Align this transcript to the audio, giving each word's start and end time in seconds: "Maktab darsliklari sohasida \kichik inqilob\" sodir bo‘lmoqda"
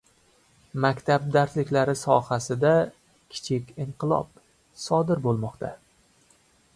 "Maktab 0.85 1.25
darsliklari 1.35 1.93
sohasida 1.99 2.71
\kichik 3.35 3.69
inqilob\" 3.85 4.43
sodir 4.87 5.23
bo‘lmoqda" 5.27 5.71